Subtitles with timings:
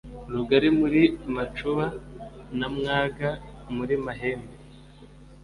[0.33, 1.01] Rugali muri
[1.35, 1.85] Macuba
[2.57, 3.29] na Mwaga
[3.75, 4.53] muri Mahembe